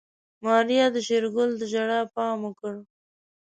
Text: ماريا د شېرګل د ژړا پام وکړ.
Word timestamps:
ماريا 0.43 0.85
د 0.95 0.97
شېرګل 1.07 1.49
د 1.57 1.61
ژړا 1.71 1.99
پام 2.15 2.37
وکړ. 2.45 2.73